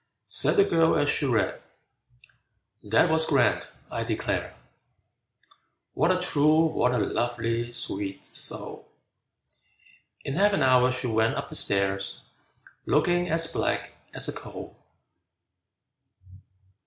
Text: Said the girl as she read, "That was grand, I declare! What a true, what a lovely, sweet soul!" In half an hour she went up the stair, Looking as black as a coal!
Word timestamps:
Said 0.25 0.55
the 0.55 0.63
girl 0.63 0.95
as 0.95 1.07
she 1.11 1.27
read, 1.27 1.61
"That 2.81 3.07
was 3.07 3.23
grand, 3.23 3.67
I 3.91 4.03
declare! 4.03 4.55
What 5.93 6.11
a 6.11 6.19
true, 6.19 6.65
what 6.65 6.91
a 6.91 6.97
lovely, 6.97 7.71
sweet 7.71 8.25
soul!" 8.25 8.87
In 10.25 10.33
half 10.37 10.53
an 10.53 10.63
hour 10.63 10.91
she 10.91 11.05
went 11.05 11.35
up 11.35 11.49
the 11.49 11.53
stair, 11.53 11.99
Looking 12.87 13.29
as 13.29 13.53
black 13.53 13.91
as 14.11 14.27
a 14.27 14.33
coal! 14.33 14.75